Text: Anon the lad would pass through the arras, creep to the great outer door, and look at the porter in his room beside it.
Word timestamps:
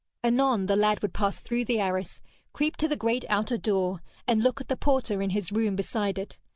Anon 0.23 0.65
the 0.65 0.75
lad 0.75 1.03
would 1.03 1.13
pass 1.13 1.39
through 1.39 1.65
the 1.65 1.79
arras, 1.79 2.21
creep 2.53 2.75
to 2.77 2.87
the 2.87 2.95
great 2.95 3.23
outer 3.29 3.55
door, 3.59 4.01
and 4.27 4.41
look 4.41 4.59
at 4.59 4.67
the 4.67 4.75
porter 4.75 5.21
in 5.21 5.29
his 5.29 5.51
room 5.51 5.75
beside 5.75 6.17
it. 6.17 6.39